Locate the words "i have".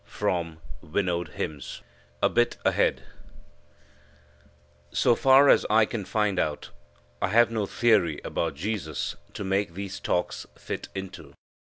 7.21-7.51